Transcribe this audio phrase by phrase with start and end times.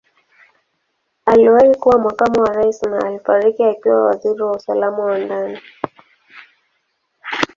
[1.25, 5.59] Aliwahi kuwa Makamu wa Rais na alifariki akiwa Waziri wa Usalama wa Ndani.